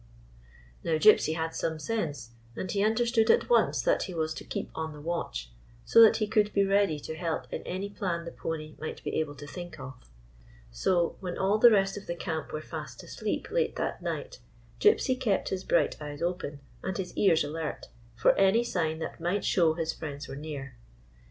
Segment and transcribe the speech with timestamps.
[0.83, 4.43] "Now, Gypsy had some sense, and he under stood at once that he was to
[4.43, 5.51] keep on the watch,
[5.85, 9.13] so that he could be ready to help in any plan the pony might be
[9.19, 9.93] able to think of.
[10.71, 14.39] So, when all the rest of the camp were fast asleep, late that night,
[14.79, 19.45] Gypsy kept his bright eyes open, and his ears alert, for any sign that might
[19.45, 20.75] show his friends were near.